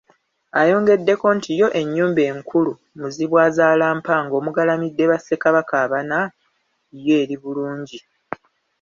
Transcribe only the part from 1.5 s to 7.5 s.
yo ennyumba enkulu Muzibwazaalampanga omugalamidde ba Ssekabaka abana yo eri